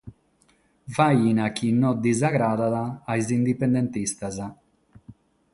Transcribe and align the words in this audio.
Faina 0.95 1.45
chi 1.59 1.69
no 1.83 1.89
lis 2.05 2.19
agradat 2.29 2.75
a 2.83 2.89
sos 2.95 3.29
indipendentistas. 3.39 4.35